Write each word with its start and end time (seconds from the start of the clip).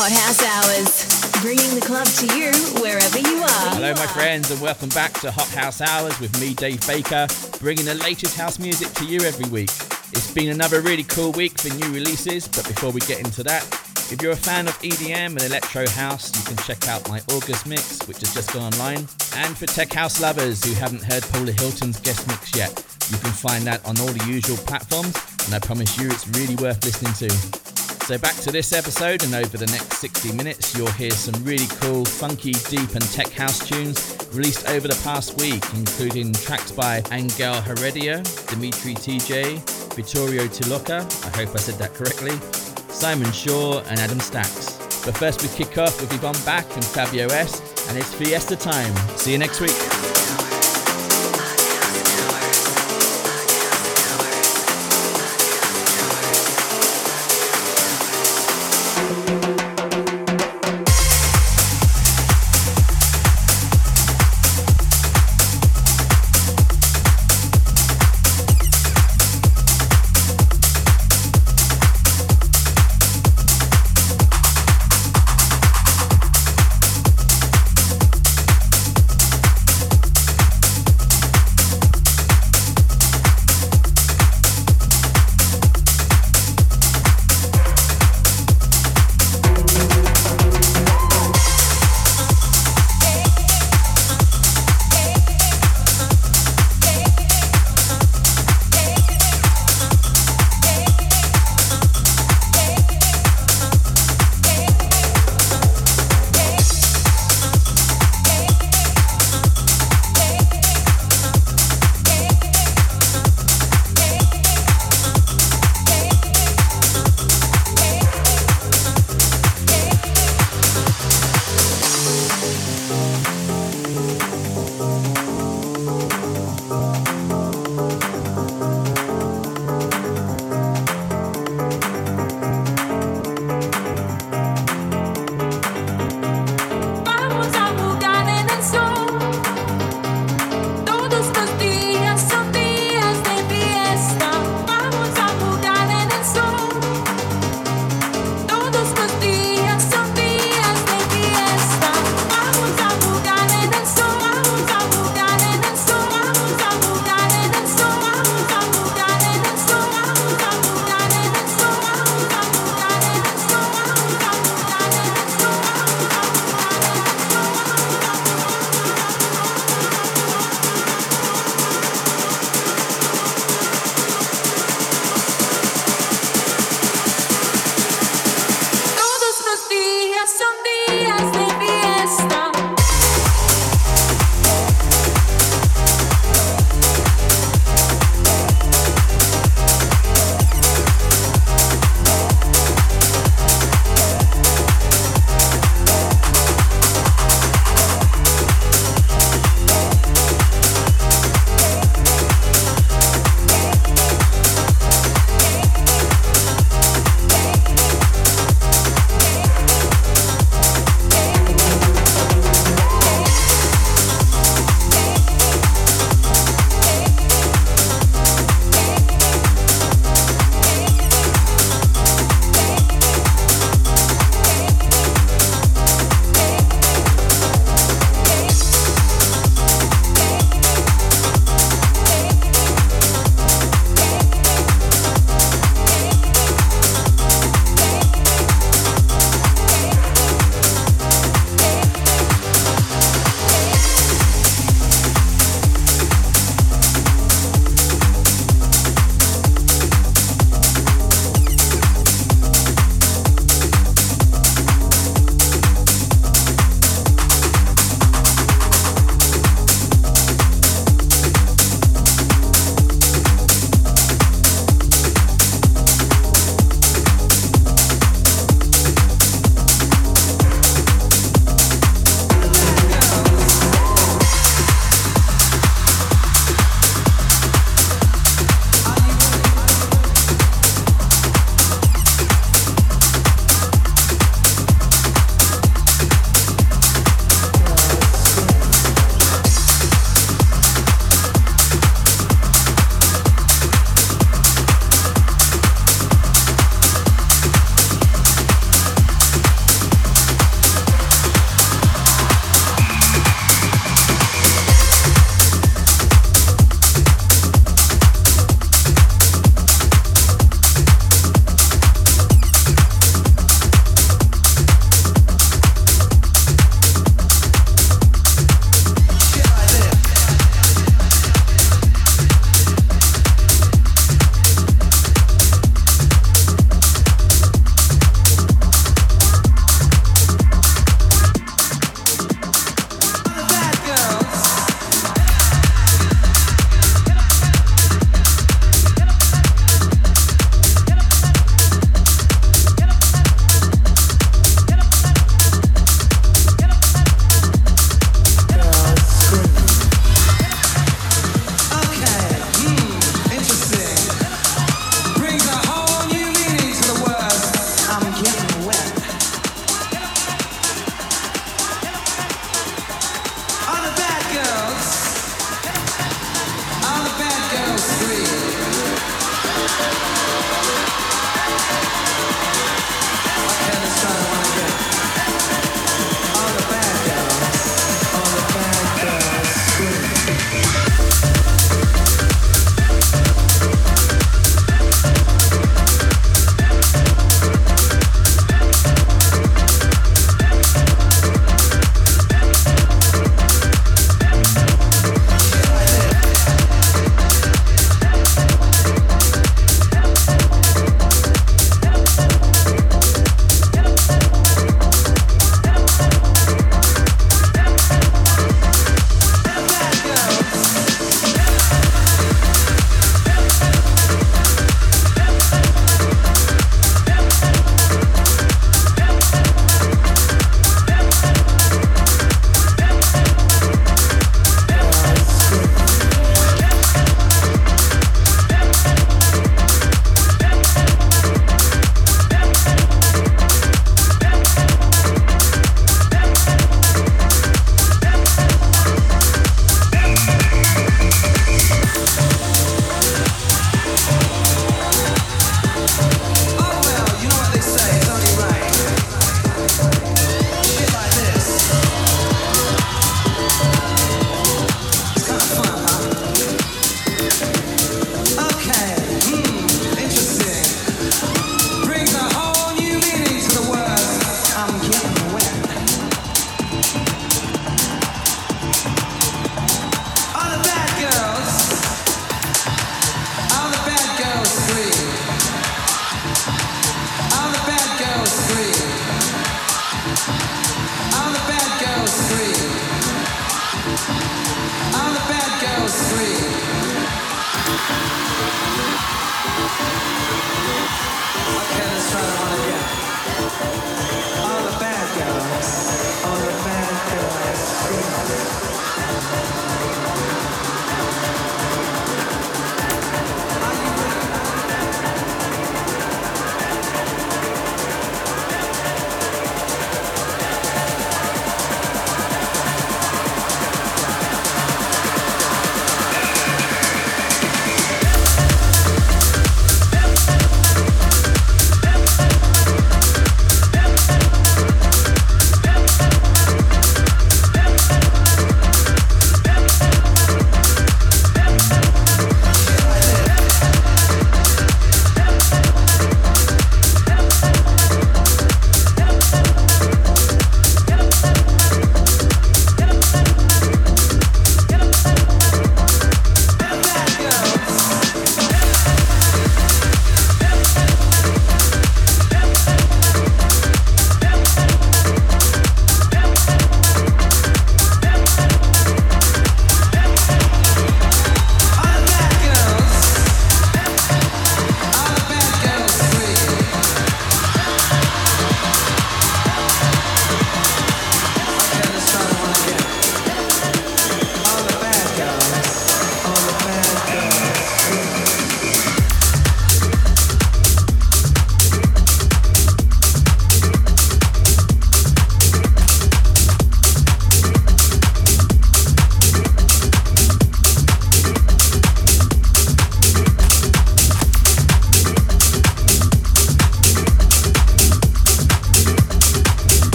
Hot 0.00 0.12
House 0.12 0.38
Hours, 0.46 1.42
bringing 1.42 1.74
the 1.74 1.80
club 1.84 2.06
to 2.06 2.26
you 2.38 2.54
wherever 2.80 3.18
you 3.18 3.42
are. 3.42 3.74
Hello, 3.74 3.92
my 3.94 4.06
friends, 4.06 4.48
and 4.48 4.60
welcome 4.60 4.90
back 4.90 5.12
to 5.14 5.32
Hot 5.32 5.48
House 5.48 5.80
Hours 5.80 6.20
with 6.20 6.30
me, 6.40 6.54
Dave 6.54 6.86
Baker, 6.86 7.26
bringing 7.58 7.84
the 7.84 7.96
latest 7.96 8.36
house 8.36 8.60
music 8.60 8.86
to 8.94 9.04
you 9.04 9.18
every 9.22 9.50
week. 9.50 9.70
It's 10.14 10.32
been 10.32 10.50
another 10.50 10.82
really 10.82 11.02
cool 11.02 11.32
week 11.32 11.58
for 11.58 11.74
new 11.74 11.92
releases, 11.92 12.46
but 12.46 12.62
before 12.68 12.92
we 12.92 13.00
get 13.10 13.18
into 13.18 13.42
that, 13.42 13.66
if 14.14 14.22
you're 14.22 14.30
a 14.30 14.36
fan 14.36 14.68
of 14.68 14.78
EDM 14.82 15.34
and 15.34 15.42
electro 15.42 15.88
house, 15.88 16.30
you 16.30 16.44
can 16.46 16.62
check 16.62 16.86
out 16.86 17.08
my 17.08 17.18
August 17.34 17.66
mix, 17.66 17.98
which 18.06 18.20
has 18.20 18.32
just 18.32 18.52
gone 18.54 18.72
online. 18.72 19.08
And 19.34 19.58
for 19.58 19.66
tech 19.66 19.92
house 19.92 20.20
lovers 20.22 20.62
who 20.62 20.74
haven't 20.74 21.02
heard 21.02 21.24
Paula 21.24 21.50
Hilton's 21.50 21.98
guest 21.98 22.24
mix 22.28 22.54
yet, 22.54 22.70
you 23.10 23.18
can 23.18 23.32
find 23.32 23.66
that 23.66 23.84
on 23.84 23.98
all 23.98 24.14
the 24.14 24.24
usual 24.30 24.58
platforms, 24.58 25.18
and 25.46 25.54
I 25.56 25.58
promise 25.58 25.98
you 25.98 26.06
it's 26.06 26.28
really 26.38 26.54
worth 26.54 26.84
listening 26.84 27.14
to. 27.14 27.77
So 28.08 28.16
back 28.16 28.36
to 28.36 28.50
this 28.50 28.72
episode, 28.72 29.22
and 29.22 29.34
over 29.34 29.58
the 29.58 29.66
next 29.66 29.98
60 29.98 30.32
minutes, 30.32 30.74
you'll 30.74 30.90
hear 30.92 31.10
some 31.10 31.44
really 31.44 31.66
cool, 31.82 32.06
funky, 32.06 32.52
deep, 32.52 32.94
and 32.94 33.02
tech 33.12 33.30
house 33.32 33.58
tunes 33.58 34.26
released 34.32 34.66
over 34.70 34.88
the 34.88 34.98
past 35.04 35.38
week, 35.38 35.62
including 35.74 36.32
tracks 36.32 36.72
by 36.72 37.02
Angel 37.12 37.60
Heredia, 37.60 38.22
Dimitri 38.46 38.94
TJ, 38.94 39.94
Vittorio 39.94 40.46
Tiloca, 40.46 41.00
I 41.26 41.36
hope 41.36 41.54
I 41.54 41.58
said 41.58 41.74
that 41.74 41.92
correctly, 41.92 42.38
Simon 42.88 43.30
Shaw, 43.30 43.80
and 43.80 44.00
Adam 44.00 44.20
Stacks. 44.20 44.78
But 45.04 45.14
first, 45.14 45.42
we 45.42 45.48
kick 45.48 45.76
off 45.76 46.00
with 46.00 46.10
Yvonne 46.10 46.42
Back 46.46 46.64
and 46.76 46.84
Fabio 46.86 47.26
S, 47.26 47.60
and 47.90 47.98
it's 47.98 48.14
Fiesta 48.14 48.56
time. 48.56 48.96
See 49.18 49.32
you 49.32 49.38
next 49.38 49.60
week. 49.60 50.17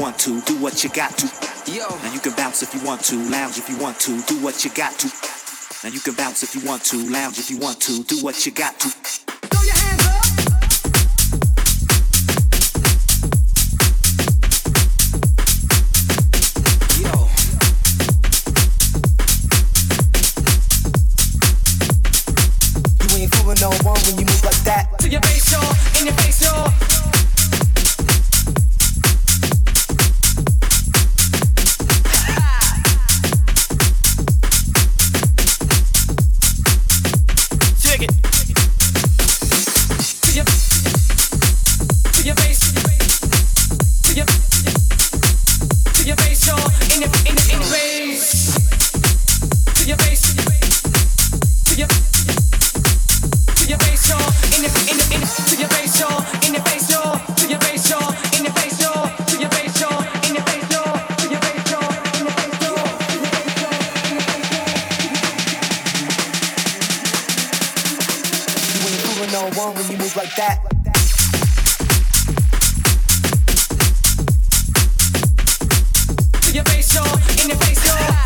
want 0.00 0.18
to, 0.18 0.40
do 0.42 0.56
what 0.56 0.82
you 0.82 0.88
got 0.90 1.16
to. 1.18 1.26
Yo. 1.70 1.86
Now 1.86 2.12
you 2.12 2.20
can 2.20 2.32
bounce 2.32 2.62
if 2.62 2.74
you 2.74 2.80
want 2.86 3.04
to, 3.04 3.16
lounge 3.30 3.58
if 3.58 3.68
you 3.68 3.76
want 3.76 4.00
to, 4.00 4.20
do 4.22 4.42
what 4.42 4.64
you 4.64 4.70
got 4.70 4.98
to. 4.98 5.08
Now 5.84 5.92
you 5.92 6.00
can 6.00 6.14
bounce 6.14 6.42
if 6.42 6.54
you 6.54 6.66
want 6.66 6.82
to, 6.84 6.96
lounge 7.10 7.38
if 7.38 7.50
you 7.50 7.58
want 7.58 7.80
to, 7.82 8.02
do 8.04 8.16
what 8.24 8.46
you 8.46 8.52
got 8.52 8.80
to. 8.80 9.19
in 76.96 77.48
your 77.48 77.58
face 77.58 77.84
door. 77.84 78.19